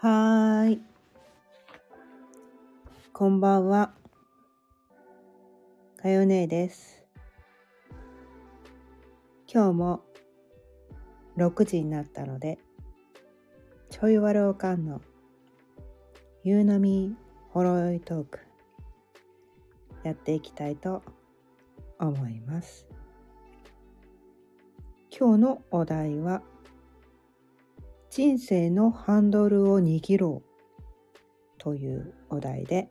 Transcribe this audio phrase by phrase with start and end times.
[0.00, 0.82] はーい。
[3.12, 3.90] こんばんは。
[5.96, 7.04] かよねえです。
[9.52, 10.04] 今日も
[11.36, 12.60] 6時になったので、
[13.90, 15.00] ちょいわるおかんの
[16.44, 17.16] 夕飲み
[17.50, 18.38] ほろよいトーク
[20.04, 21.02] やっていきたいと
[21.98, 22.86] 思います。
[25.10, 26.42] 今日のお題は
[28.10, 30.82] 人生のハンドルを握ろう
[31.58, 32.88] というお題で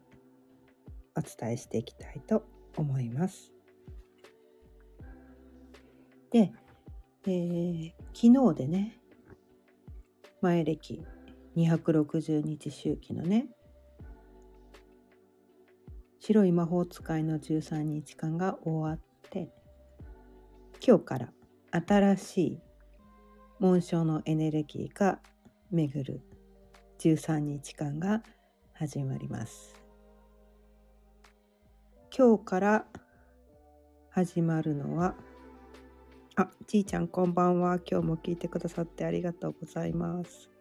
[1.15, 2.43] お伝えしていきたいと
[2.75, 3.53] 思います。
[6.31, 6.51] で、
[7.25, 8.97] えー昨日でね
[10.41, 11.05] 前歴
[11.55, 13.47] 260日周期のね
[16.19, 19.49] 白い魔法使いの13日間が終わって
[20.83, 21.31] 今日から
[21.71, 22.59] 新しい
[23.59, 25.17] 紋章のエネルギーが
[25.71, 26.21] 巡る
[26.99, 28.21] 13日間が
[28.73, 29.73] 始まります。
[32.15, 32.85] 今日から
[34.11, 35.15] 始まるのは
[36.35, 37.79] あ、ちいちゃんこんばんは。
[37.79, 40.51] 今日も聞いてくださってありがとうございます。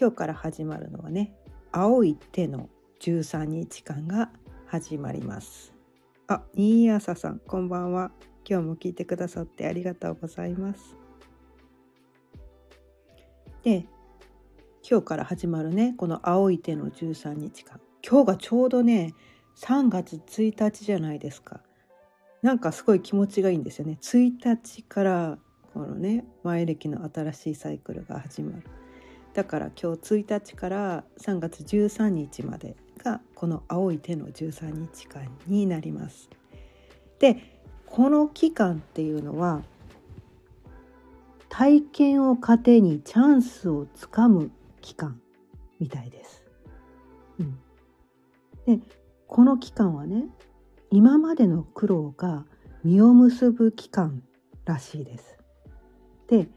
[0.00, 1.34] 今日から始まるのはね
[1.70, 2.70] 青い手の
[3.00, 4.30] 13日間が
[4.64, 5.74] 始まります。
[6.28, 8.10] あ、新朝さんこんばんは。
[8.48, 10.96] 今日も聞いてくださってありがとうございます。
[13.62, 13.86] で
[14.88, 17.80] 今日から始まるねこの青い手の13日間。
[18.06, 19.14] 今日がちょうどね
[19.56, 21.60] 3月1日じゃないですか。
[22.42, 23.98] なんかすごい気持ちがいいんですよね。
[24.02, 25.38] 1日から
[25.72, 28.62] このね前歴の新しいサイクルが始まる。
[29.32, 36.28] だから今日1日から3月13日までがこの青い手の13日間になります。
[37.18, 37.53] で
[37.94, 39.62] この期間っていうのは
[41.48, 45.20] 体験を糧にチャンスをつかむ期間
[45.78, 46.42] みたいです。
[47.38, 47.56] うん、
[48.66, 48.82] で
[49.28, 50.24] この期間はね
[50.90, 52.44] 今までの苦労が
[52.82, 54.24] 実を結ぶ期間
[54.64, 55.38] らしいです。
[56.26, 56.48] で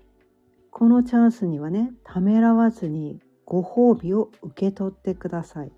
[0.72, 5.72] このチャンスにはねためらわずにご褒美を受け取ってください。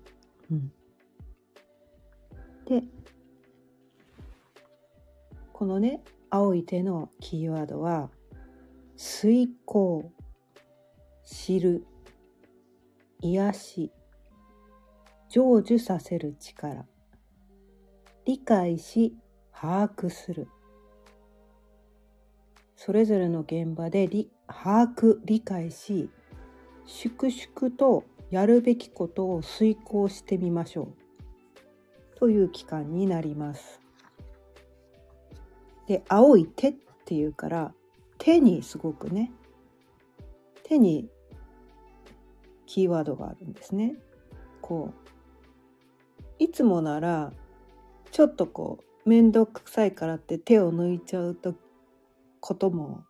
[0.50, 0.72] うん、
[2.64, 2.82] で
[5.60, 6.00] このね
[6.30, 8.08] 青い手のキーワードは
[8.96, 10.10] 遂行
[11.22, 11.84] 知る
[13.20, 13.92] 癒し
[15.28, 16.86] 成就させる力
[18.24, 19.14] 理解し
[19.52, 20.48] 把握する
[22.74, 26.08] それぞれの現場で理把握理解し
[26.86, 30.94] 粛々とやるべきことを遂行してみましょ
[32.16, 33.79] うという期間になります。
[35.90, 36.74] で青い手っ
[37.04, 37.74] ていうから
[38.16, 39.32] 手にすごくね
[40.62, 41.08] 手に
[42.64, 43.96] キーワードがあるんですね。
[44.60, 47.32] こういつもなら
[48.12, 51.56] ちょっとこう面倒くさいからって手を抜いちゃうと
[52.38, 53.02] ことも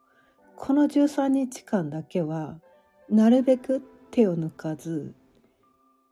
[0.56, 2.58] この13日間だけは
[3.10, 5.14] なるべく手を抜かず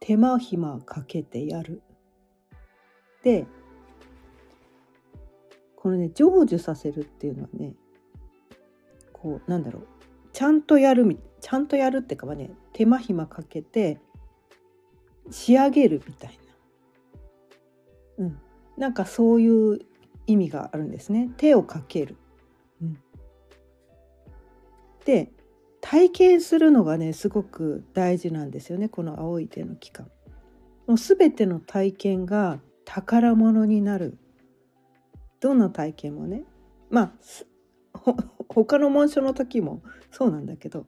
[0.01, 1.81] 手間暇かけてやる。
[3.23, 3.47] で
[5.81, 7.73] このね成就させるっていうのはね
[9.13, 9.87] こうなんだろう。
[10.33, 14.01] ちゃんとやるちゃんとやるっていうかはね手間暇かけて
[15.31, 16.39] 仕上げるみたい
[18.19, 18.39] な、うん、
[18.77, 19.79] なんかそういう
[20.27, 21.31] 意味があるんですね。
[21.37, 22.17] 手をかける。
[22.83, 22.99] うん、
[25.05, 25.31] で
[25.81, 28.89] 体験するのがねすごく大事なんですよね。
[28.89, 30.11] この青い手の期間。
[30.89, 34.19] もう全ての体験が宝物になる
[35.41, 36.45] どんな体験もね
[36.91, 37.13] まあ
[37.93, 38.17] ほ
[38.49, 40.87] 他の紋章の時もそうなんだけど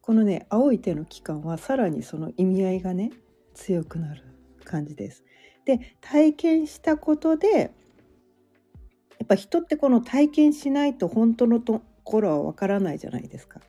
[0.00, 3.10] このね青い手の期間はさらにその意味合いがね
[3.54, 4.22] 強くなる
[4.64, 5.24] 感じです。
[5.64, 7.48] で体験したことで
[9.18, 13.60] やっぱ人ってこの体験しないと本当のところはわからないじゃないですか。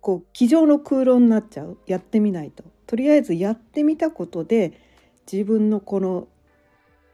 [0.00, 2.64] こう机上の空論になっちゃうやってみないと。
[2.86, 4.80] とりあえずやってみたことで
[5.30, 6.28] 自分のこの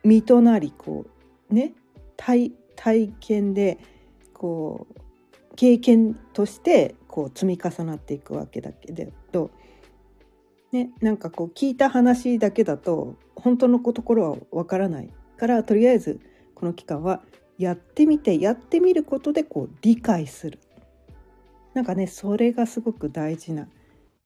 [0.04, 1.06] 身となりこ
[1.50, 1.74] うね
[2.20, 3.78] 体体験で
[4.34, 8.92] こう経験としてこう積み重なっていくわけだけ
[9.32, 9.50] ど、
[10.72, 16.20] ね、なんかこう聞いた話だけだと本当のところはわからないからとりあえず
[16.54, 17.22] この期間は
[17.58, 20.58] やってみてやってみることでこう理解する
[21.74, 23.66] なんかねそれがすごく大事な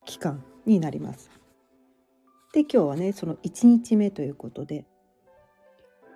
[0.05, 1.29] 期間になります。
[2.53, 4.85] で今日はねその1日目ということで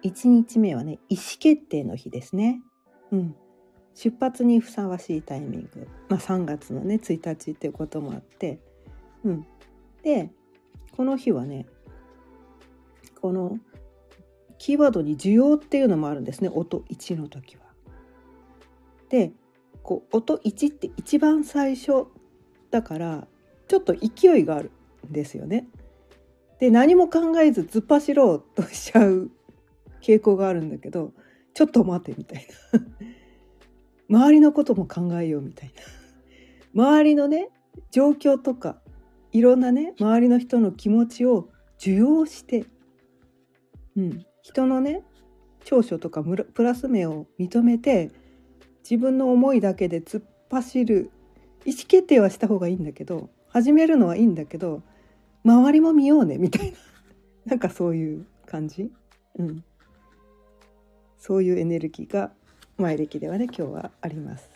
[0.03, 2.61] 1日目はね意思決定の日ですね。
[3.11, 3.35] うん、
[3.95, 8.59] 出発にふさわしいタイミング、まあ、3月のね1日っていうこともあって
[9.23, 9.45] うん。
[10.03, 10.29] で、
[10.95, 11.65] この日はね、
[13.21, 13.57] この
[14.57, 16.49] キーワードに需要っていうのもあるんですね。
[16.49, 17.63] 音1の時は。
[19.09, 19.33] で、
[19.83, 22.05] こう音1って一番最初
[22.69, 23.27] だから
[23.67, 24.71] ちょっと勢いがある
[25.07, 25.67] んですよね。
[26.59, 29.31] で何も考えず突っ走ろうとしちゃう
[30.01, 31.13] 傾向があるんだけど
[31.53, 32.79] ちょっと待てみたいな。
[34.25, 35.71] 周りのことも考えようみたい
[36.73, 36.83] な。
[36.83, 37.49] 周りのね
[37.91, 38.81] 状況とか
[39.31, 42.65] いろんなね周りの人の気持ちを受容して、
[43.95, 45.03] うん、人のね
[45.63, 48.11] 長所とかプラス面を認めて
[48.83, 51.11] 自分の思いだけで突っ走る
[51.65, 54.81] 意思決定はした方がいいんだけど始めるのはいいんだけど
[55.43, 56.77] 周りも見ようねみたいな。
[57.45, 58.91] なんかそういう感じ、
[59.35, 59.63] うん、
[61.19, 62.31] そういうエネルギーが
[62.77, 64.49] 前歴ではね今日はあります。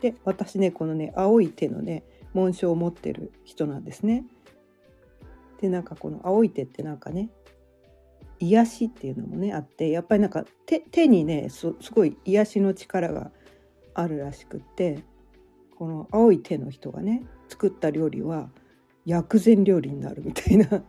[0.00, 4.24] で私ねこのね青い手のね紋章を持ってる人なんですね。
[5.60, 7.30] でなんかこの青い手ってなんかね
[8.38, 13.30] 癒しっていうのもねあってやっぱりなんか手手にねすごい癒しの力が
[13.94, 15.04] あるらしくって
[15.76, 18.50] この青い手の人がね作った料理は
[19.06, 20.84] 薬膳料理になるみたいな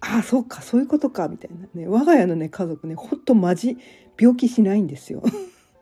[0.00, 1.88] ああそうかそういうことかみたいなね。
[1.88, 3.76] 我が家のね家族ねほんとマジ
[4.18, 5.22] 病気しないんですよ。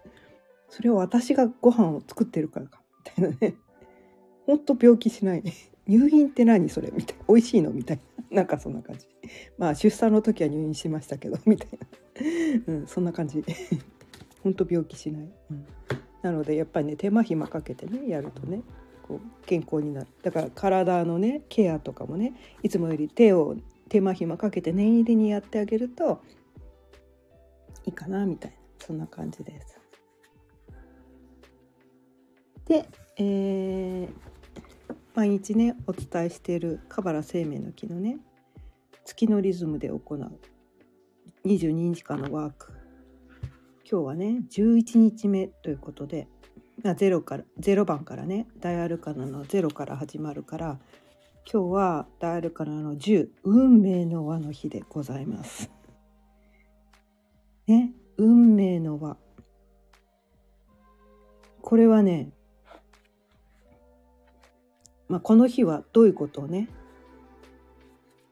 [0.68, 2.80] それは私がご飯を作ってるからか
[3.18, 3.56] みたいなね。
[4.46, 5.42] ほんと病気しない。
[5.86, 7.24] 入院って何それみたいな。
[7.28, 8.36] 美味しいのみたいな。
[8.36, 9.06] なんかそんな感じ。
[9.58, 11.68] まあ出産の時は入院しましたけどみたい
[12.66, 13.44] な、うん、そんな感じ。
[14.42, 15.66] ほんと病気しない、うん、
[16.22, 18.62] なのでやっぱりね手間暇かけてねやるとね
[19.02, 20.08] こう健康になる。
[20.22, 23.56] だから体のねケアとかもねいつもより手を
[23.88, 26.22] 手間暇かけて念入りにやってあげると
[27.84, 29.80] いいかなみたいなそんな感じです。
[32.66, 34.08] で、えー、
[35.14, 38.18] 毎日ねお伝えしているカバラ生命の木のね
[39.04, 40.40] 月のリズムで行う
[41.44, 42.72] 22日間のワーク
[43.88, 46.26] 今日はね11日目ということで
[46.82, 50.78] 0から0番からね大アルカナの0から始まるから
[51.48, 55.70] 今日は大アルカナの10運命の輪の日でございます。
[57.68, 57.92] ね？
[58.16, 59.16] 運命の輪。
[61.62, 62.30] これはね
[65.08, 66.68] まあ、この日はどういうことをね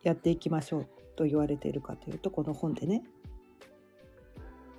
[0.02, 3.04] やっていきましょうと言われているかというとこの本でね。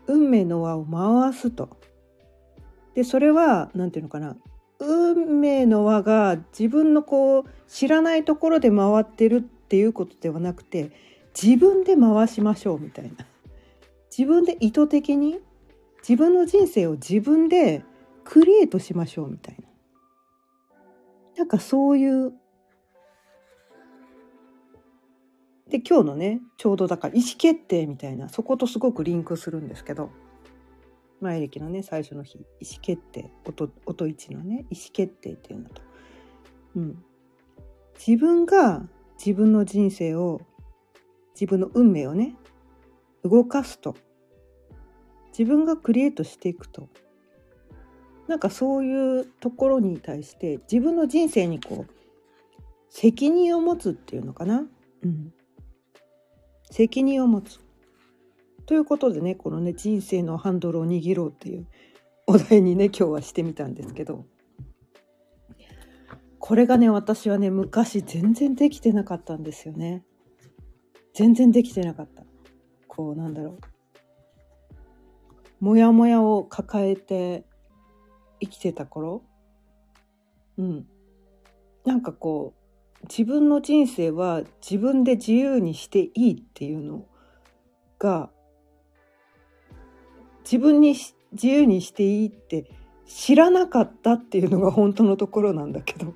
[0.08, 1.78] 運命の輪を回すと。
[2.96, 4.36] でそれは何て言うのかな。
[4.86, 10.92] 運命の輪が自分のこう知らないところで回ってるっていうことではなくて
[11.40, 13.26] 自分で回しましょうみたいな。
[14.16, 15.40] 自分で意図的に
[16.08, 17.84] 自分の人生を自分で
[18.24, 19.68] クリエイトしましょうみたいな。
[21.38, 22.34] なんかそういう。
[25.70, 30.12] で今日のねちょうどだから意思決定みたいなそことすごくリンクするんですけど。
[31.26, 35.82] 前歴のね最初の日意思決定音音一のね意思決定っていうのと、
[36.76, 37.04] うん、
[38.06, 38.84] 自分が
[39.18, 40.42] 自分の人生を
[41.34, 42.36] 自分の運命をね
[43.24, 43.96] 動かすと。
[45.38, 46.88] 自分がクリエイトしていくと。
[48.28, 54.66] なんかそういうところに対して自分の人生にこう責任を持つっていうのかな、
[55.04, 55.34] うん、
[56.72, 57.60] 責任を持つ。
[58.66, 61.68] ということでねこのね人生のハンドルを握ろうっていう
[62.28, 64.26] お題にね今日はしてみたんですけど
[66.40, 70.04] これがね私はね昔全然できてなかったんですよね。
[71.16, 72.24] 全然できてなかった。
[72.88, 73.60] こうなんだろう。
[75.60, 77.46] モヤモヤを抱えて
[78.40, 79.24] 生きてた頃
[80.58, 80.86] うん
[81.86, 82.54] なんかこ
[83.02, 87.06] う自分の人生は自分で自由にしていいっていうの
[87.98, 88.30] が
[90.46, 90.96] 自分に
[91.34, 92.70] 自由にしていいって
[93.06, 96.14] 知らなかったっていうのが本当のところなんだけど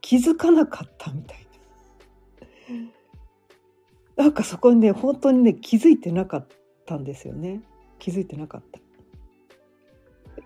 [0.00, 1.38] 気づかなかったみたい
[4.16, 4.24] な。
[4.24, 6.46] なんかそこにね本当にね気づいてなかっ
[6.84, 7.62] たんですよね。
[7.98, 8.78] 気づいてなかった。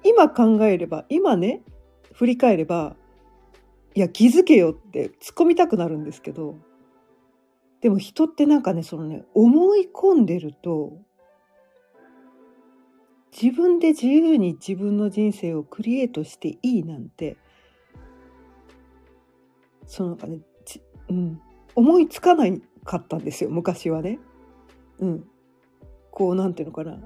[0.05, 1.63] 今考えれば今ね
[2.13, 2.95] 振り返れば
[3.95, 6.57] いや気づけよって突っ込みたくなるんですけど
[7.81, 10.99] でも人ってなんかねそのね思い込んでると
[13.41, 17.37] 自分で自由に自分の人生をクリエイトしていいなんて
[19.87, 20.39] そのかね、
[21.09, 21.41] うん、
[21.75, 24.19] 思いつかないかったんですよ昔はね。
[25.01, 25.25] うん、
[26.11, 26.99] こうなんていうのかな。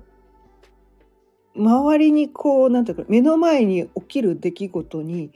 [1.57, 5.33] 周りにこうなんていうか目の前に起きる出来事に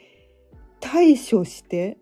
[0.78, 1.96] 対処して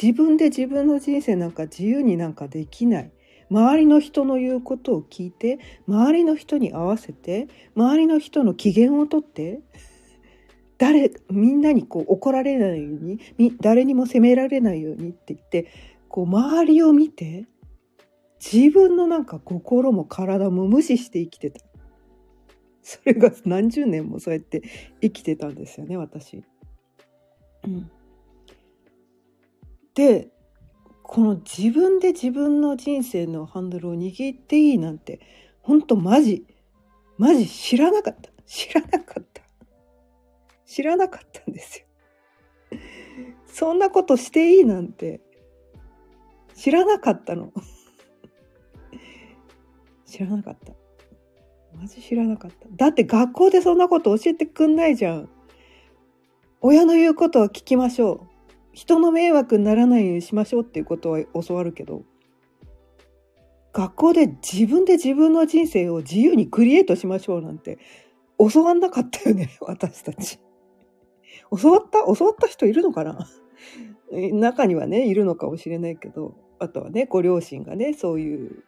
[0.00, 3.12] 自分で自分の人生なんか自由になんかできない。
[3.50, 9.60] 周りの人の言うことを聞いて周りの人に合わせて周りの人の機嫌をとって
[10.78, 13.18] 誰みんなにこう怒られないように
[13.60, 15.66] 誰にも責められないようにって言って
[16.08, 17.46] こう周りを見て
[18.44, 21.60] 自分のなんか心も体も無視して生きてた。
[22.82, 24.62] それが何十年もそうやって
[25.00, 26.44] 生きてたんですよね私。
[27.66, 27.90] うん、
[29.94, 30.28] で
[31.04, 35.20] この自分で自分の人生のハンドルを握っていいなんて
[35.60, 36.46] ほんとマジ
[37.18, 39.42] マジ知らなかった知らなかった
[40.66, 41.80] 知らなかったんです
[42.72, 42.78] よ。
[43.46, 45.20] そんなことしていいなんて
[46.56, 47.52] 知らなかったの。
[50.06, 50.72] 知らなかった。
[51.76, 52.66] マジ知らなかった。
[52.72, 55.28] だって学校でそんなこと教えてくんないじゃん。
[56.60, 58.33] 親の言うことは聞きましょう。
[58.74, 62.02] 人の迷惑にならないようにしましょうっていうことは教わるけど、
[63.72, 67.78] 学校で自分で自分の人生を自由にクリエイトしましょうなんて
[68.38, 70.40] 教わんなかったよね、 私たち。
[71.60, 73.28] 教わった教わった人いるのかな？
[74.10, 78.64] 中にはね、いるのかもしれないけど、あとはね、ご両親がね、そういう、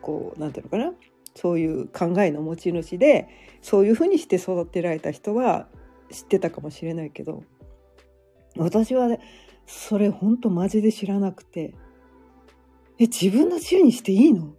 [0.00, 0.94] こう、なんていうのかな、
[1.34, 3.28] そういう考えの持ち主で、
[3.60, 5.68] そういうふうにして育てられた人は
[6.10, 7.42] 知ってたかもしれないけど、
[8.56, 9.20] 私はね、
[9.68, 11.74] それほんとマジで知らなくて、
[12.98, 14.46] え、自分の自由にしていいの？
[14.46, 14.54] も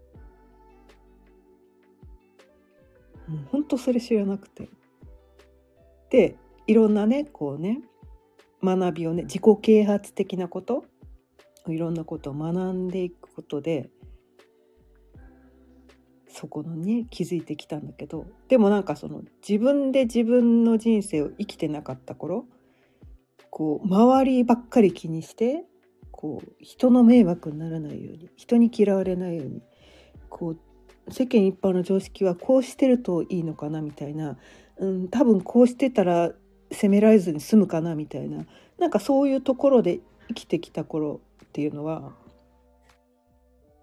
[3.36, 4.70] うほんとそれ知らなくて。
[6.10, 6.38] で、
[6.68, 7.82] いろんなねこうね
[8.64, 10.86] 学びをね自己啓発的なこと
[11.68, 13.90] いろんなことを学んでいくことで
[16.28, 22.46] そこのね気づいてきたんだけどでもなんかその自分で自分の人生を生きてなかった頃
[23.50, 25.64] こう周りばっかり気にして
[26.12, 29.62] こう人の迷惑にならないように人に嫌われないように
[30.30, 34.38] こう世間一般の常識はこうしてるといいのかなみたいな、
[34.78, 36.32] うん、多分こうしてたら
[36.72, 38.46] 責められずに済むかなみたいな
[38.78, 42.12] なんかそういうところで生きてきた頃っていうのは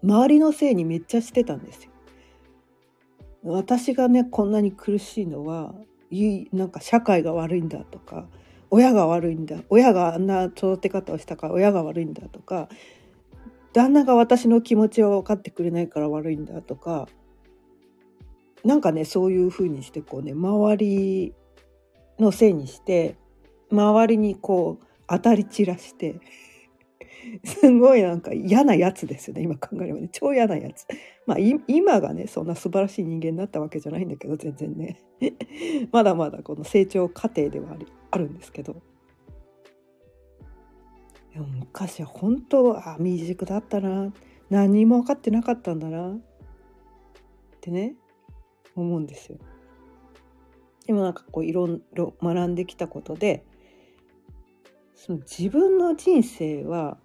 [0.03, 1.91] 周りのせいにめっちゃしてたんですよ。
[3.43, 5.73] 私がねこんなに苦しいのは
[6.53, 8.27] なんか社会が悪いんだとか
[8.69, 9.57] 親が悪いんだ。
[9.69, 12.69] 親があんな育て方をしたから親が悪いんだとか
[13.73, 17.07] 旦那が私の気持ちを分かってくれないから悪いんだとか
[18.63, 21.33] なんかねそういうふうにしてこうね周り
[22.19, 23.15] のせいにして
[23.71, 26.19] 周りにこう当たり散らして
[27.43, 30.09] すごいなんか嫌なやつですよね今考えればね。
[30.11, 30.85] 超嫌なやつ。
[31.25, 34.99] まあ今がねそんな素晴らしい人間になったわけじゃないんだけど全然ね。
[35.91, 37.87] まだまだこの成長過程ではある。
[38.11, 38.81] あるんですけど。
[41.33, 44.11] でも昔は本当あ未熟だったな。
[44.49, 46.13] 何も分かってなかったんだな。
[46.13, 46.19] っ
[47.61, 47.95] てね
[48.75, 49.37] 思うんですよ。
[50.85, 53.45] でもなんかこういろいろ学んできたことで
[54.95, 56.97] その自分の人生は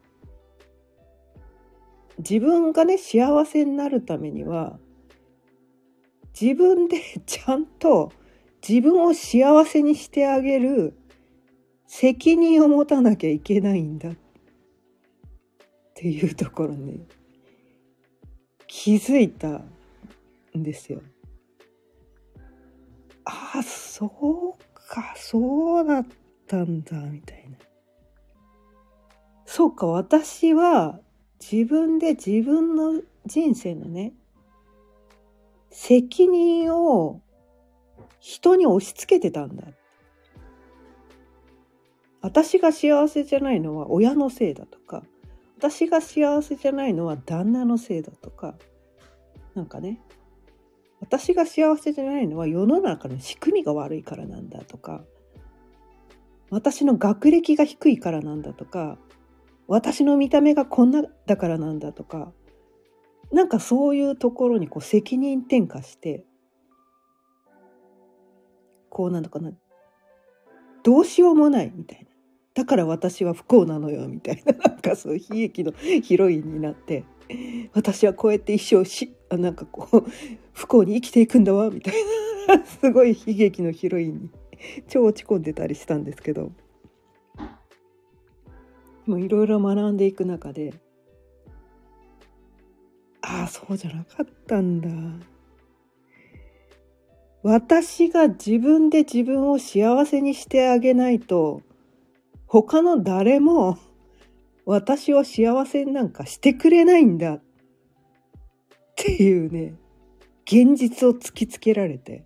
[2.18, 4.78] 自分がね幸せになるためには
[6.40, 8.12] 自分でちゃんと
[8.66, 10.94] 自分を幸せにしてあげる
[11.86, 14.12] 責任を持たなきゃいけないんだっ
[15.94, 17.06] ていうところに
[18.66, 19.62] 気づいた
[20.56, 21.02] んですよ。
[23.24, 26.06] ああそうかそうだっ
[26.46, 27.56] たんだみたいな
[29.46, 30.98] そうか私は
[31.40, 34.12] 自分で自分の人生のね
[35.70, 37.20] 責任を
[38.22, 39.64] 人に押し付けてたんだ。
[42.20, 45.02] 私が幸せじゃないのは親のせいだとか
[45.58, 48.54] 私が幸せじゃないのは旦那のせいだとか
[49.54, 50.00] なんかね
[51.00, 55.02] 私が幸せじゃないのは世の中の仕組みが悪いからなんだとか
[56.50, 58.98] 私の学歴が低いからなんだとか
[59.66, 62.32] 私の見た目がこんなだからなんだとか
[63.32, 66.24] なんかそういうところにこう責任転嫁して
[68.92, 69.52] こうなのかな。
[70.82, 72.10] どうしようもないみたいな。
[72.52, 74.52] だから私は不幸なのよみたいな。
[74.68, 77.04] なんかそういう悲劇のヒロインになって。
[77.72, 80.04] 私はこうやって一生しなんかこう
[80.52, 81.94] 不幸に生きていくんだわみたい
[82.46, 82.62] な。
[82.66, 84.30] すごい悲劇のヒロインに
[84.88, 86.52] 超落ち込んでたりしたんですけど。
[89.08, 90.74] いろいろ学んでいく中で
[93.22, 94.88] ああそうじゃなかったんだ。
[97.42, 101.62] 私が自分で自分を幸せにしてあげないと
[102.46, 103.78] 他の誰も
[104.64, 107.42] 私を幸せなんかしてくれないんだっ
[108.94, 109.74] ていうね、
[110.44, 112.24] 現実を突きつけられて。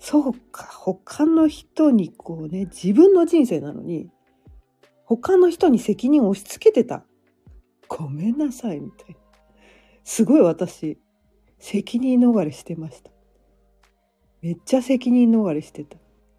[0.00, 4.10] そうか、他の人にこうね、自分の人生なのに、
[5.04, 7.04] 他の人に責任を押し付けてた。
[7.88, 9.16] ごめんなさい、みたいな。
[10.02, 10.98] すごい私、
[11.64, 13.10] 責任逃れしてました。
[14.42, 15.96] めっちゃ責任逃れしてた。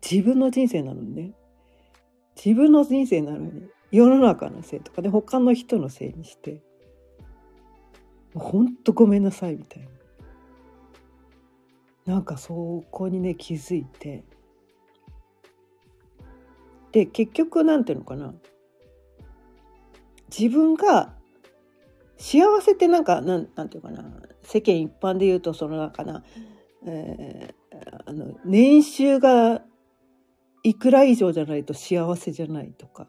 [0.07, 1.33] 自分の人生なのにね。
[2.35, 6.61] 自分の人生なのに、世の中のせいとかね、他の人のせいにして、
[8.35, 9.89] ほんとごめんなさい、みたい
[12.05, 12.13] な。
[12.13, 14.25] なんかそこにね、気づいて。
[16.91, 18.35] で、結局なんていうのかな。
[20.29, 21.15] 自分が
[22.15, 24.03] 幸せってなんかなんなんていうかな
[24.45, 26.23] 世間一般で言うとそのなんかな、
[26.85, 29.61] えー、あの年収が
[30.63, 33.07] いくら以上じゃないと幸せじゃないとか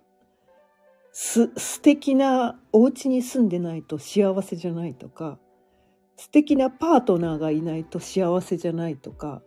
[1.12, 5.38] す素敵なお家に住んでないと幸せじゃないとか
[6.16, 9.42] 素敵なパートナーがいないと幸せじゃないとか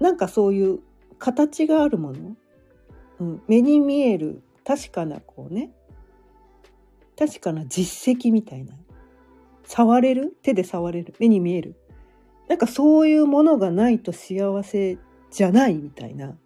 [0.00, 0.80] なんかそういう
[1.18, 2.36] 形があるもの、
[3.20, 5.70] うん、目に見える確かなこうね
[7.16, 8.74] 確かな実績みたいな。
[9.74, 10.36] 触れる？
[10.42, 11.14] 手で触れる？
[11.18, 11.76] 目に見える？
[12.48, 14.98] なんかそういうものがないと幸せ
[15.30, 16.36] じゃないみたいな。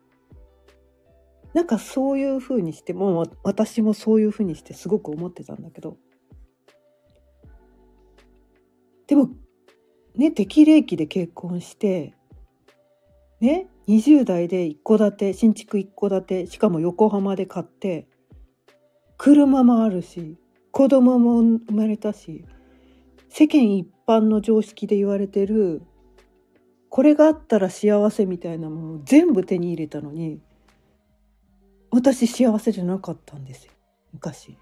[1.52, 5.97] なんかそういうふうにしてもう私もそういうふうにしてすごく思ってたんだけど。
[9.06, 9.30] でも
[10.14, 12.14] ね適齢期で結婚して
[13.40, 18.06] ね20代で一戸建て新築一戸建てしかも横浜で買って
[19.16, 20.37] 車もあるし
[20.73, 22.45] 子供も生まれたし
[23.28, 25.83] 世間一般の常識で言われてる
[26.88, 30.40] これがあったら幸せみたいなものを全部手に入れたのに
[31.90, 33.72] 私幸せじゃなかったんですよ
[34.12, 34.57] 昔。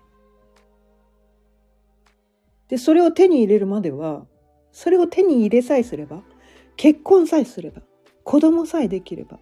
[2.68, 4.24] でそれを手に入れるまでは
[4.72, 6.22] それを手に入れさえすれば
[6.76, 7.82] 結婚さえすれば
[8.24, 9.38] 子供さえできれば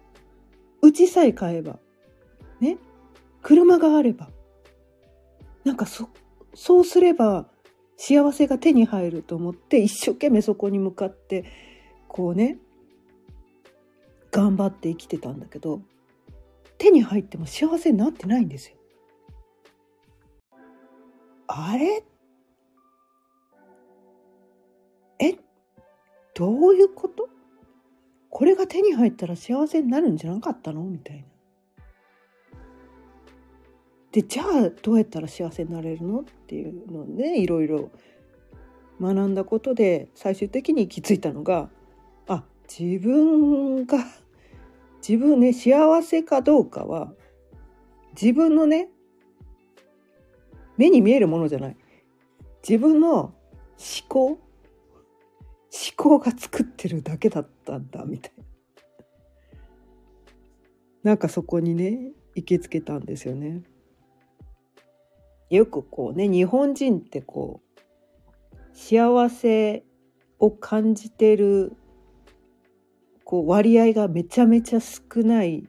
[0.81, 1.79] 家さえ買えば
[2.59, 2.77] ね
[3.41, 4.29] 車があれば
[5.63, 6.09] なんかそ
[6.53, 7.47] そうすれば
[7.97, 11.45] 幸せが手に入ると思って一生懸命そこに向かって
[12.07, 12.57] こうね
[14.31, 15.81] 頑張って生きてたんだけど
[16.77, 18.75] 手に入っても幸せになってないんですよ。
[21.47, 22.03] あれ？
[25.19, 25.37] え？
[26.33, 27.29] どういうこと？
[28.29, 30.83] これが手に入ったら幸せになるんじゃなかったの？
[30.83, 31.25] みたいな。
[34.13, 37.89] でじゃあどうやったら幸せになれるのっていうのでいろいろ
[39.01, 41.69] 学んだことで最終的に行き着いたのが
[42.27, 44.05] あ自分が
[45.05, 47.11] 自分ね幸せかどうかは
[48.13, 48.89] 自分のね
[50.77, 51.77] 目に見えるものじゃない
[52.67, 53.33] 自分の思
[54.07, 54.39] 考思
[55.97, 58.43] 考が作ってるだけだったんだみたいな
[61.03, 63.63] なんかそこにね行きつけたんですよね。
[65.49, 67.61] よくこうね日本人ってこ
[68.53, 69.83] う幸せ
[70.39, 71.73] を感じてる
[73.23, 75.67] こう割合がめちゃめちゃ少ない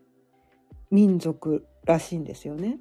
[0.90, 2.78] 民族らしいんですよね。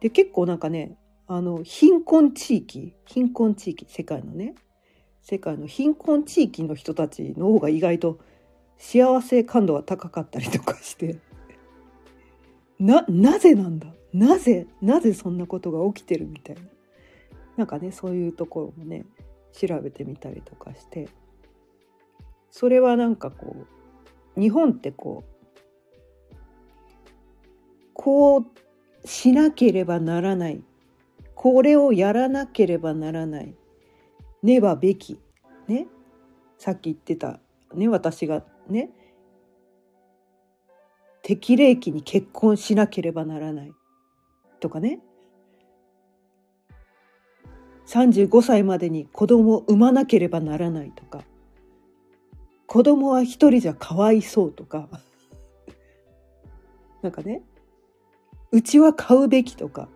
[0.00, 4.54] で結構なんかねあの貧困地域貧困地域世界のね
[5.22, 8.18] 世界の貧困地域の人たちの方が意外と
[8.78, 11.20] 幸せ感度が高かったりとかして
[12.80, 13.86] ななぜなんだ？
[14.12, 16.62] なぜなぜそんなことが起きてるみたいな。
[17.56, 19.04] なんかねそういうところもね
[19.52, 21.08] 調べてみたりとかして。
[22.50, 23.66] それはなんかこ
[24.36, 26.36] う日本ってこう
[27.94, 28.44] こう
[29.04, 30.62] しなければならない。
[31.34, 33.54] これをやらなければならない。
[34.42, 35.18] ねばべき。
[35.66, 35.86] ね。
[36.58, 37.40] さっき言ってた。
[37.74, 38.90] ね私がね。
[41.22, 43.72] 適齢期に結婚しなければならない。
[44.62, 45.00] とかね。
[47.86, 51.24] 35歳までに子供を産まなければならないとか。
[52.66, 54.88] 子供は一人じゃかわいそうとか。
[57.02, 57.42] なんかね。
[58.52, 59.88] うちは買うべきとか。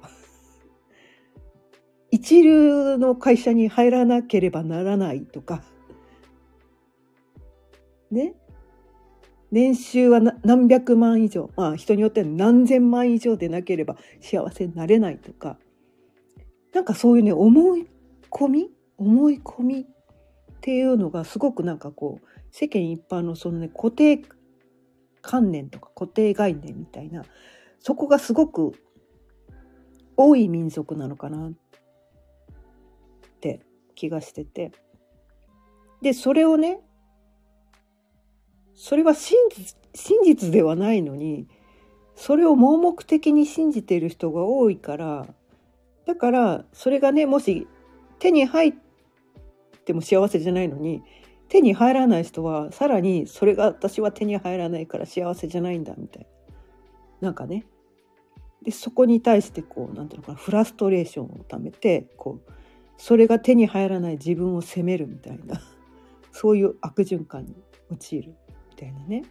[2.11, 5.63] 一流の会社に入らなければならないとか。
[8.11, 8.35] ね。
[9.51, 15.59] 年収は何百万以上、まあ人によっては何千万以上でなければ幸せになれないとか、
[16.73, 17.89] なんかそういうね、思い
[18.31, 18.71] 込み？
[18.99, 19.87] 思い込みっ
[20.61, 24.23] ていうのがすごくなんかこう、世間一般のそのね、固定
[25.23, 27.25] 観念とか固定概念みたいな
[27.81, 28.73] そこがすごく
[30.17, 31.53] 多い民族なのかなっ
[33.41, 33.61] て
[33.95, 34.73] 気がしてて。
[36.03, 36.81] でそれをね
[38.77, 39.37] それは真
[40.25, 41.49] 実ではないのに
[42.15, 45.27] それを盲目的に信じている人が多いから
[46.07, 47.67] だからそれがねもし
[48.19, 48.75] 手に入っ
[49.85, 51.03] ても幸せじゃないのに
[51.49, 56.27] 手に入らない人はさらにそれが私は手に入らないから幸せじゃないんだみたい
[57.21, 57.29] な。
[57.29, 57.67] なんかね。
[58.63, 62.53] でそこに対してこうなんていうのかなフラストレーションをためてこう
[62.97, 65.61] それが手に入らない自分を責めるみたいな。
[66.33, 67.55] そういう悪循環に
[67.91, 68.35] 陥る。
[68.77, 69.25] みたいなね。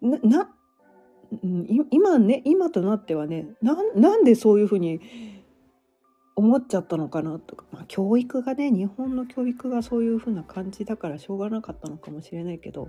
[0.00, 0.50] なな
[1.90, 5.00] 今ね今となってはねなんでそういうふうに
[6.36, 12.88] 思っちゃったのかなとか、まあ、教育がね日本の教育がそういうふうな感じだからしょうがなかったのかもしれないけど、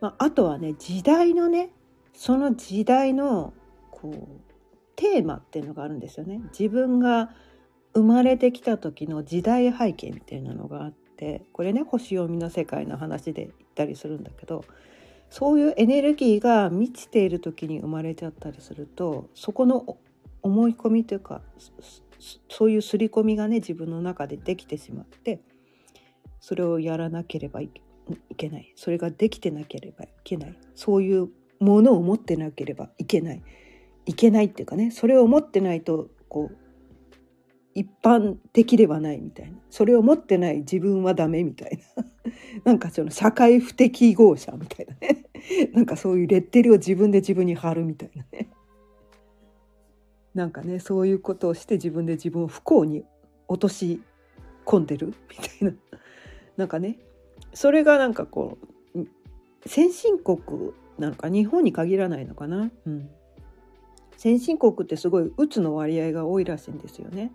[0.00, 1.70] まあ、あとはね時代のね
[2.14, 3.52] その時代の
[3.90, 4.40] こう
[4.96, 6.40] テーマっていうのがあるんですよね。
[6.58, 7.30] 自分が
[7.94, 14.64] 生まれてきた時の時代背景みたいなのがあってこれね星読みの世界の話で言ったりするんだけど
[15.30, 19.98] そういうエネルギーが満ちている時に生まれちゃったりするとそこの
[20.42, 21.40] 思い込みというか
[22.48, 25.40] そういう刷り込みがね自分の中でできてしまって
[26.40, 27.70] それをやらなければい
[28.36, 28.72] けない。
[28.76, 30.58] それができてなければいけない。
[30.74, 31.28] そういう
[31.58, 33.42] ものを持ってなければいけない。
[34.04, 36.56] いけないっていうかねそれを持ってないとこう
[37.74, 39.58] 一般的ではないみたいな。
[39.68, 42.04] それを持ってない自分はダメみたいな。
[42.64, 45.24] なんかその社会不適合者みたいなね。
[45.74, 48.48] なんかそういうレッテルを自分で自分に貼るみたいなね。
[50.34, 53.04] なんかねそういうことをして自分で自分を不幸に
[53.48, 54.00] 落とし
[54.64, 55.76] 込んでるみたいな。
[56.56, 56.98] なんかね。
[57.52, 58.58] それがなんかこ
[58.94, 59.04] う
[59.66, 60.38] 先進国
[60.98, 63.10] なのか日本に限らないのかな、うん、
[64.16, 67.32] 先進国ってすごいうつの割合が多いらしいんですよね。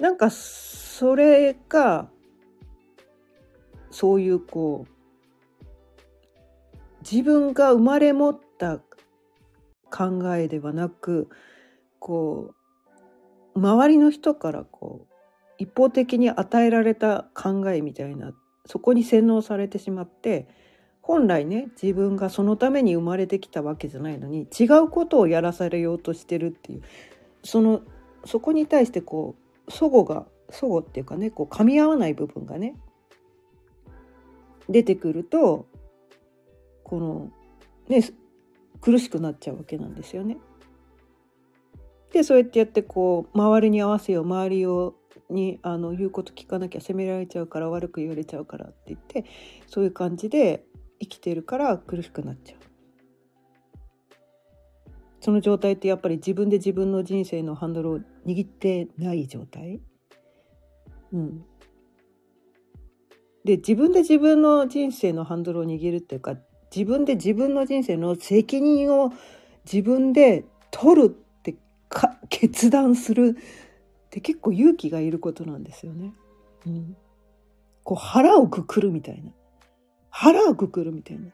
[0.00, 2.08] なんかそれが
[3.90, 5.64] そういうこう
[7.02, 8.80] 自分が生まれ持った
[9.90, 11.28] 考えではなく
[11.98, 12.54] こ
[13.54, 15.14] う周りの人からこう
[15.58, 18.32] 一方的に与えられた考えみたいな
[18.64, 20.48] そこに洗脳されてしまって
[21.02, 26.82] 本来ね自分がそのために生まれてきたわけじゃないのに違うことをやらされようとしてるっていう
[27.44, 27.82] その
[28.24, 32.76] そこに対してこう祖母が祖母っていうかねこう噛み合わない部分がね
[34.68, 35.66] 出てくると
[36.84, 37.30] この
[37.88, 38.02] ね
[38.80, 40.38] 苦しくなっちゃうわけなんですよね。
[42.12, 44.94] でそうやってやってこう周りに合わせよう周りを
[45.28, 49.24] にあの言うこと聞かなきゃ責められちゃうから悪く言われちゃうからって言って
[49.68, 50.64] そういう感じで
[51.00, 52.59] 生きてるから苦しくなっちゃう。
[55.20, 59.80] その状態ってやっぱり自分で自分の人生のハンドルを握ってない状態？
[61.12, 61.44] うん。
[63.44, 66.36] で自分で自分の人生のハンドルを握るっていうか
[66.74, 69.12] 自分で自分の人生の責任を
[69.64, 71.56] 自分で取るって
[71.88, 76.12] か決断するって結構勇気がいることなんですよね。
[76.66, 76.96] うん、
[77.82, 79.32] こう腹をくくるみたいな
[80.10, 81.30] 腹をくくるみたいな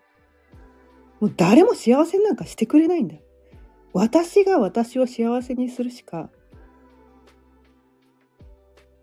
[1.20, 3.22] もう誰も幸せなんかしてくれないんだよ
[3.96, 6.28] 私が私を幸せにするしか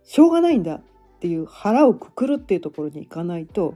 [0.03, 0.81] しょうがないんだっ
[1.19, 3.75] ていう腹をくくるっていうところに行かないと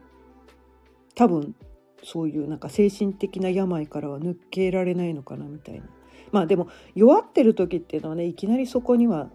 [1.16, 1.56] 多分
[2.04, 5.88] そういうなんか精神的な病からは抜けられないのかなみたいな。
[6.32, 9.32] まあでも弱ってる時っていうのはねいきなりそこには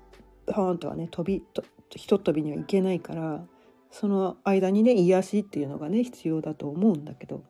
[0.47, 3.45] パーンとはね飛びとひと飛びにはいけないから
[3.91, 7.43] その間にね癒しっていうのがね必要だと思うんだけど。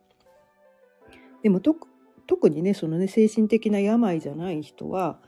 [1.43, 1.61] でも
[2.27, 5.19] 特にねそのね精神的な病じゃない人は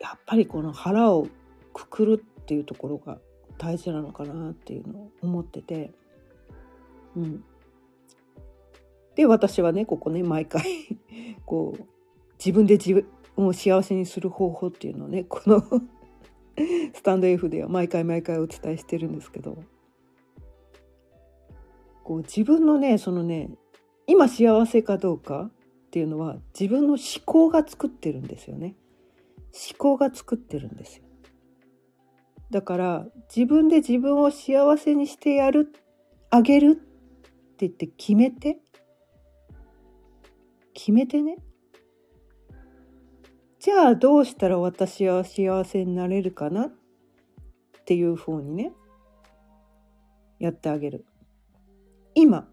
[0.00, 1.28] やっぱりこの腹を
[1.72, 3.18] くくるっていうところが
[3.58, 5.92] 大事なのかなっていうのを思ってて。
[7.16, 7.44] うん。
[9.16, 10.62] で私はねここね毎回
[11.44, 11.84] こう
[12.38, 12.94] 自分で自
[13.36, 15.62] 分を幸せにする方法っていうのをね この
[16.94, 19.62] スタンド F では毎回毎回お伝えしてるんですけど。
[22.02, 23.50] こう自分のねそのね
[24.06, 25.50] 今幸せかどうか
[25.90, 28.76] っていうのは自分の思考が作ってるんですよね。
[29.52, 31.02] 思考が作ってるんですよ。
[32.50, 35.72] だから自分で自分を幸せにしてやる
[36.30, 36.74] あげるっ
[37.56, 38.60] て言って決めて
[40.74, 41.38] 決めてね。
[43.58, 46.66] じゃあどうしたら私は幸せになれるかな？
[46.66, 46.72] っ
[47.84, 48.72] ていうふうにね
[50.38, 51.04] やってあげる。
[52.14, 52.48] 今、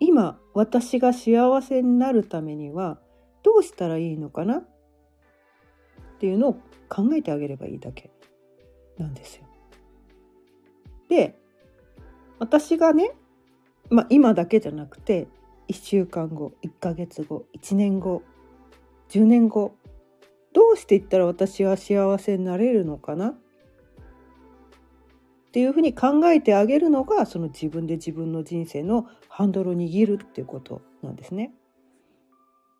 [0.00, 2.98] 今、私が幸せになるためには、
[3.42, 4.58] どうしたらいいのかな？
[4.58, 4.62] っ
[6.18, 6.54] ていうのを
[6.88, 8.10] 考えてあげればいいだけ
[8.96, 9.44] なんですよ。
[11.08, 11.38] で、
[12.38, 13.12] 私がね、
[13.90, 15.28] まあ今だけじゃなくて、
[15.68, 18.22] 1週間後、1ヶ月後、1年後、
[19.10, 19.74] 10年後、
[20.52, 23.38] どうしていったら私は幸せになれるのかな？
[25.58, 31.52] っていうふうに考えてあげるのがその自分で自分の人生のハンドルを握るっていうことなんですね。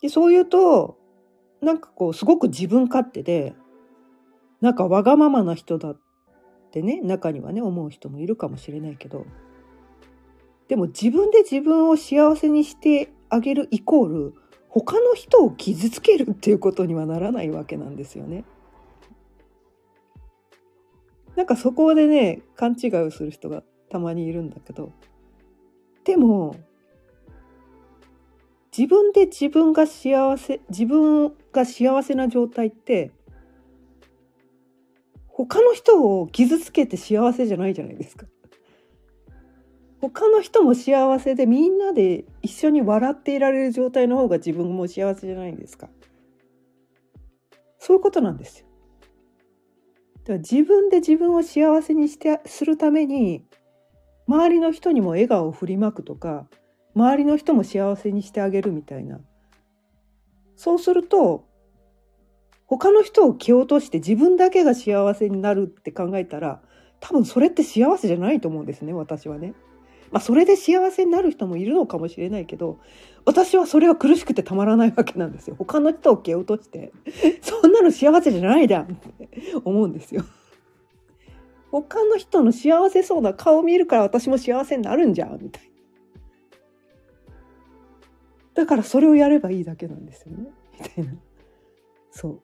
[0.00, 0.96] でそう言うと
[1.60, 3.56] なんかこうすごく自分勝手で
[4.60, 6.00] なんかわがままな人だっ
[6.70, 9.26] てね中にはね思う人もいるかもしれないけど
[10.68, 14.34] でも自分で自分を幸せにしてあげるイコール
[14.68, 18.44] 他の人を傷つけるっていうことにはならないわけなんですよね。
[21.38, 24.92] なんかそこでね勘違いをする人がたまにいるんだけど
[26.02, 26.56] でも
[28.76, 33.12] 自分で自分が幸せ自分が幸せな状態って
[35.28, 38.26] 他の人を傷つけて幸せじゃないじゃないですか。
[40.00, 45.88] 他の人も幸せでみんなで一緒に笑っていられる状態の方が自分も幸せじゃないですか。
[47.78, 48.67] そういうことなんですよ。
[50.28, 53.42] から自分で自分を幸せにしてするために
[54.28, 56.46] 周りの人にも笑顔を振りまくとか
[56.94, 59.20] 周りの人も幸せにしてあげるみたいな
[60.54, 61.46] そうすると
[62.66, 66.60] 他の人を蹴落として自分だけが幸せになるって考えたら
[67.00, 69.54] 多分それって幸せじゃないと思うんですね私はね。
[70.10, 72.78] まあそれで幸せになる人もいるのかもしれないけど
[73.28, 75.56] 私はそれは苦しくてたまらないわけなんですよ。
[75.58, 76.92] 他の人を蹴落として。
[77.42, 79.28] そんなの幸せじゃないじゃんって
[79.64, 80.24] 思うんですよ。
[81.70, 85.68] 他の人の幸せそうな顔を見るから私も幸せになるんじゃんみたいな。
[88.54, 90.50] だからそれをやればいいだけなんですよね。
[90.80, 91.12] みたいな。
[92.10, 92.40] そう。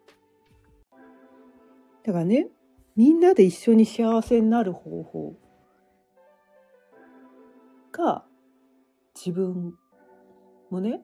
[2.02, 2.48] だからね
[2.94, 5.34] みんなで一緒に幸せになる方法。
[7.96, 8.24] が
[9.14, 9.74] 自分
[10.70, 11.00] もね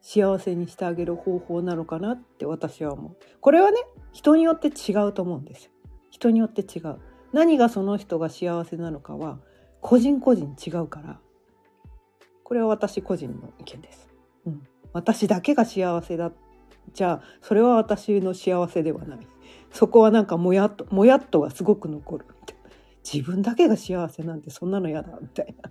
[0.00, 3.16] 幸せにしてあげる方法なのかなって私は思う。
[3.40, 3.78] これはね
[4.12, 5.72] 人によって違うと思うんですよ。
[6.10, 6.98] 人によって違う。
[7.32, 9.40] 何がその人が幸せなのかは
[9.80, 11.20] 個人個人違うから。
[12.44, 14.08] これは私個人の意見です、
[14.46, 16.32] うん、私だけが幸せだ。
[16.94, 19.26] じゃあそれは私の幸せではない。
[19.70, 22.26] そこはなんかもやっともやっとがすごく残る。
[23.04, 25.18] 自分だけが幸せなんてそんなの嫌だ。
[25.20, 25.68] みたいな。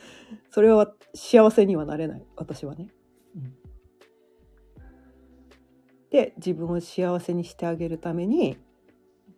[0.50, 2.88] それは幸せにはなれない私はね。
[3.36, 3.54] うん、
[6.10, 8.56] で自分を幸せにしてあげるために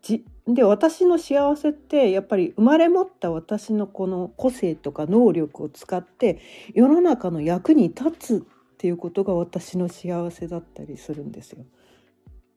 [0.02, 6.40] じで私の幸せってやっぱり生まれ持った私のこの個性とか能力を使って
[6.74, 11.66] 世の中の役に立つっていうことが私の幸せだったりするんですよ。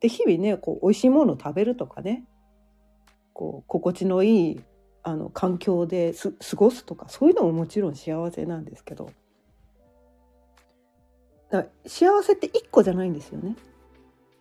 [0.00, 2.24] で日々ねこう美味しいものを食べるとかね
[3.32, 4.60] こう心地のいい
[5.04, 9.10] あの環境で過ごすとかそういうのももちろん幸せなんですけど
[11.50, 13.54] だ幸せって一個じゃないんですよね。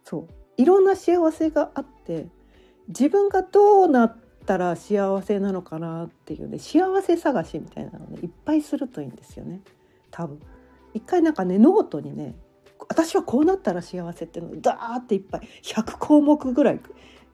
[0.03, 2.27] そういろんな幸せがあって
[2.87, 9.61] 自分がどうなったら幸せなのかなっていうね幸せ探しみたいなのねいっぱいするといいんですよね
[10.11, 10.39] 多分。
[10.93, 12.35] 一回なんかねノートにね
[12.89, 16.79] 私はこうなったら幸せっていうのをダーっていっぱい100項目ぐらい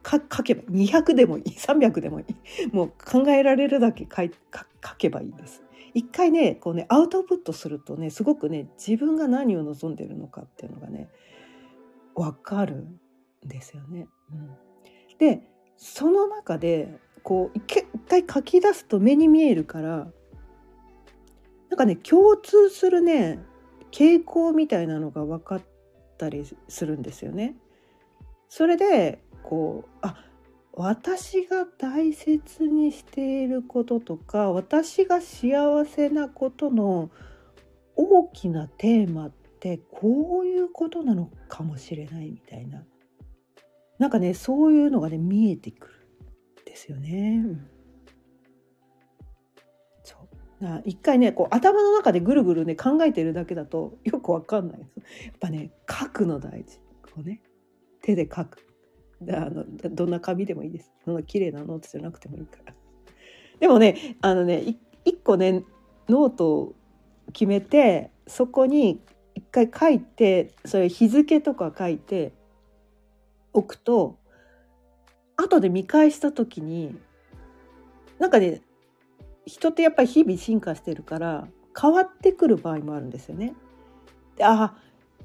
[0.06, 5.64] 書けば200でもいい 300でもいいもう考えられるだけ書書けばいいです。
[5.94, 11.10] 一回ねこうねアウトプットするとねすごくね自分が何を望んでるのかっていうのがね
[12.16, 13.00] 分かるん
[13.46, 14.08] ですよね。
[14.32, 14.50] うん、
[15.18, 15.42] で
[15.78, 20.12] その中でこう一回書き出すと目に見えるから
[21.70, 23.40] なんかね共通するね
[23.92, 25.62] 傾向みたいなのが分かっ
[26.18, 27.56] たりするんですよね。
[28.50, 30.26] それでこうあ
[30.74, 37.10] 私が大切にしていることとか私が幸せなことの
[37.96, 42.86] 大きなテーマってこういうことなのかもしれないみたいな。
[43.98, 45.94] なんかねそういうのがね見えてくる
[46.62, 47.44] んですよね。
[50.04, 50.16] そ
[50.62, 50.64] う。
[50.64, 54.80] な一回ねこう頭の中でぐるぐるね考えてるだけだとよくわかんない。
[54.80, 54.90] やっ
[55.42, 56.80] ぱね書くの大事。
[57.04, 57.42] こうね
[58.02, 58.66] 手で書く
[59.28, 60.92] あのどんな紙でもいいです。
[61.04, 62.74] そんな綺麗なノートじゃなくてもいいから。
[63.60, 65.64] でもねあのね一個ね
[66.08, 66.76] ノートを
[67.34, 69.02] 決めてそこに
[69.36, 72.34] 一回書いてそれ日付とか書いて
[73.54, 74.18] おくと
[75.36, 76.98] 後で見返した時に
[78.20, 78.62] なんかね
[79.46, 81.48] 人ってやっぱり日々進化してるから
[81.80, 83.56] 変わってくる場合もあるんですよね。
[84.36, 84.78] であ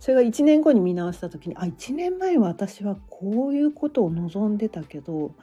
[0.04, 5.34] それが1年後に見直した時にあ1年前は私はこういうことを望んでたけど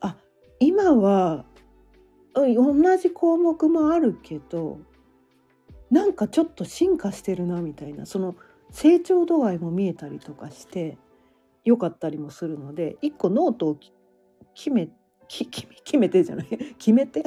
[0.00, 0.16] あ
[0.58, 1.44] 今は
[2.34, 4.80] 同じ項目もあるけど
[5.92, 8.34] なんかちょっと進化してるなみたいなその
[8.72, 10.98] 成長度合いも見えたりとかして
[11.64, 13.78] 良かったりもするので一個ノートを
[14.56, 14.88] 決め
[15.28, 17.22] 決めてじゃない決めて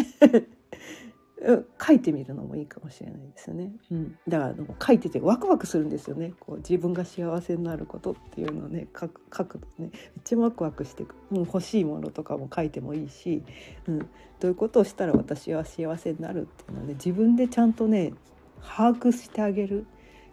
[1.84, 3.72] 書いてみるのもいいかもしれないですよね。
[3.90, 6.34] うん、だから書いててワクワクするんですよね。
[6.40, 9.92] こう自分が幸せになることっていうのをね書く書くとねめっ
[10.24, 13.44] ちゃワクワクしてもう欲しいものとかも書いてもいいし、
[13.88, 14.06] うん、ど
[14.44, 18.14] ういうことをしたら私は幸せになるっていうのをね自分でちゃんとね
[18.62, 19.88] 把握してあげる。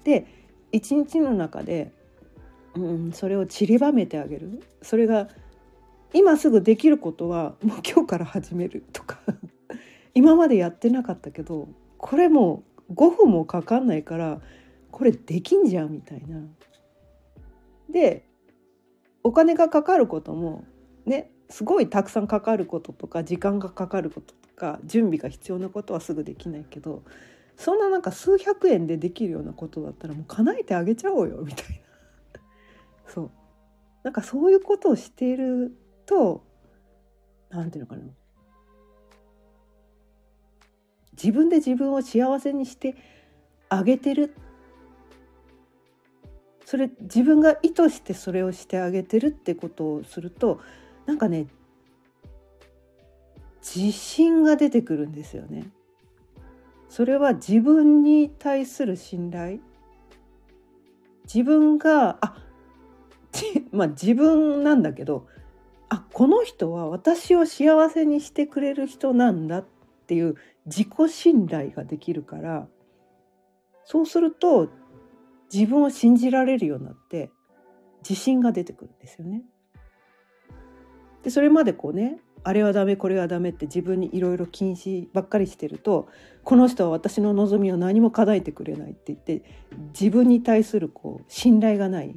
[0.04, 0.26] で
[0.72, 1.90] 一日の中で、
[2.74, 4.62] うん、それを散りばめてあげる。
[4.82, 5.28] それが
[6.12, 9.20] 今すぐできることはもう今日から始めるとか
[10.14, 11.68] 今までやってなかったけど
[11.98, 14.40] これもう5分もかかんないから
[14.90, 16.40] これできんじゃんみたいな。
[17.90, 18.24] で
[19.22, 20.64] お金がかかることも
[21.04, 27.02] ねすごいたくさんかかることとか時間がかかることとか準備が必要なことはすぐできないけど
[27.56, 31.66] そんななんか数百円でできるようなことだったらもう叶えてあげちゃおうよみたい
[32.34, 32.40] な。
[33.06, 33.30] そう
[34.04, 36.44] なんかそういうことをしていると
[37.50, 38.12] 何て言うのかな
[41.22, 42.94] 自分で自分を幸せにして
[43.68, 44.34] あげてる
[46.64, 50.60] それ自分が意図してそれをしてあげてるってことをすると
[51.06, 51.48] なんかね
[53.60, 55.68] 自信が出てくるんですよね。
[56.88, 59.58] それは自分に対する信頼
[61.24, 62.36] 自分があ
[63.72, 65.26] まあ自分なんだけど
[65.90, 69.77] あこの人は私を幸せにしてくれる人なんだって
[70.08, 72.66] ていう自己信頼ができるから
[73.84, 74.68] そうすると
[75.52, 77.30] 自分を信じられるようになって
[78.08, 79.42] 自信が出てくるんですよね。
[81.22, 86.08] でそれまでこうねあれはダメこれはダメって自分にいろいろ禁止ばっかりしてると
[86.44, 89.42] この人は私の望みを何も叶えてくれないって言って
[89.98, 92.16] 自分に対するこう信頼がない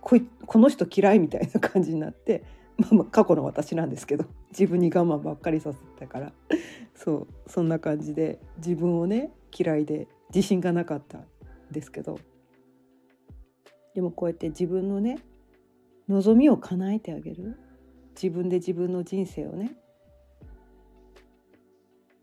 [0.00, 0.18] こ
[0.58, 2.42] の人嫌いみたいな感じになって
[2.92, 6.32] まあ、過去の私なんですけど 自分に我慢ばっかりさせたから。
[6.94, 11.24] そうそんな感じで自分をね嫌いで自信がなかったん
[11.70, 12.18] ですけど。
[13.94, 15.18] でもこうやって自分のね
[16.08, 17.56] 望みを叶えてあげる。
[18.14, 19.76] 自分で自分の人生をね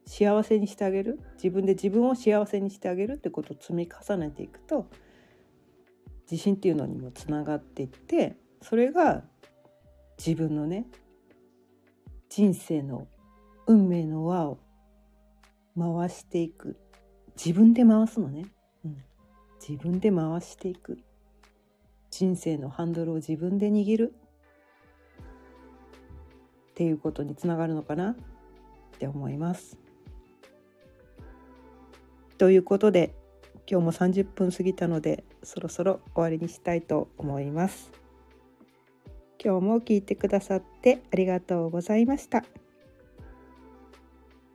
[0.06, 1.20] 幸せにしてあげる。
[1.36, 3.14] 自分で自分を幸せにしてあげる。
[3.14, 4.88] ってことを積み重ねていくと
[6.30, 9.24] 自信っていうのにもつながっていってそれが
[10.18, 10.86] 自分のね
[12.30, 13.08] 人生の
[13.68, 14.60] 運命の輪を
[15.78, 16.78] 回していく。
[17.36, 18.46] 自分で回すのね、
[18.84, 19.04] うん、
[19.60, 21.00] 自分で回していく。
[22.10, 24.14] 人生のハンドルを自分で握る。
[26.72, 28.12] っていうことにつながるのかな。
[28.12, 28.16] っ
[29.00, 29.78] て思います。
[32.38, 33.16] ということで
[33.70, 37.92] 今日も30分過ぎたのでそろそろ終わりにしたいと思います。
[39.44, 42.44] 今日も聞いてくださってありがとうございました。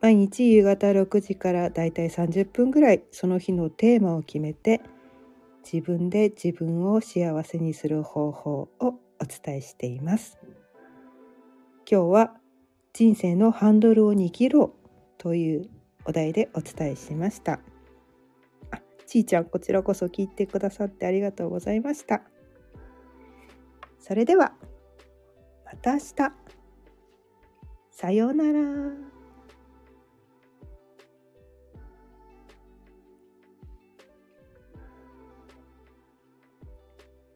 [0.01, 4.81] 毎日夕方6時からだいたい30分ぐらいその日のテーマを決めて
[5.63, 10.39] 自分で自分を幸せにする方法をお伝えしています。
[11.89, 12.35] 今日は
[12.93, 14.73] 人生のハンドルを握ろう
[15.19, 15.69] という
[16.05, 17.61] お題でお伝えしました。
[18.73, 22.23] あ、ちーちゃんこちらこそ聞いてくださってありがとうございました。
[24.01, 24.53] それでは
[25.73, 26.33] また明日。
[27.91, 29.12] さようなら。